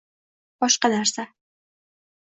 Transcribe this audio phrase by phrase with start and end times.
[0.63, 1.29] boshqa narsa.